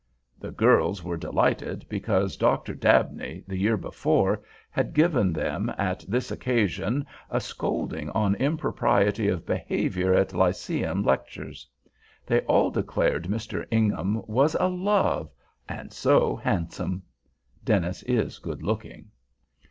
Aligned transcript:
The 0.39 0.49
girls 0.49 1.03
were 1.03 1.15
delighted, 1.15 1.85
because 1.87 2.35
Dr. 2.35 2.73
Dabney, 2.73 3.43
the 3.47 3.55
year 3.55 3.77
before, 3.77 4.41
had 4.71 4.95
given 4.95 5.31
them 5.31 5.71
at 5.77 6.03
this 6.07 6.31
occasion 6.31 7.05
a 7.29 7.39
scolding 7.39 8.09
on 8.09 8.33
impropriety 8.37 9.27
of 9.27 9.45
behavior 9.45 10.11
at 10.15 10.33
lyceum 10.33 11.03
lectures. 11.03 11.67
They 12.25 12.39
all 12.45 12.71
declared 12.71 13.25
Mr. 13.25 13.63
Ingham 13.69 14.23
was 14.25 14.55
a 14.59 14.69
love—and 14.69 15.93
so 15.93 16.35
handsome! 16.35 17.03
(Dennis 17.63 18.01
is 18.07 18.39
good 18.39 18.63
looking.) 18.63 19.11